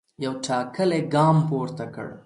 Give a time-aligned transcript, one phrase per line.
[0.23, 2.07] یو ټاکلی ګام پورته کړ.